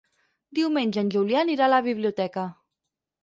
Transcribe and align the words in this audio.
Diumenge 0.59 0.99
en 1.01 1.11
Julià 1.17 1.43
anirà 1.45 1.67
a 1.67 1.71
la 1.73 1.83
biblioteca. 1.89 2.47